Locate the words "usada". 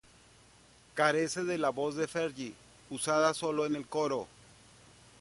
2.89-3.35